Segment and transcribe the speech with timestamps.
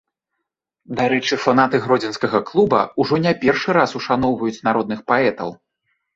[0.99, 5.49] Дарэчы, фанаты гродзенскага клуба ўжо не першы раз ушаноўваюць народных паэтаў.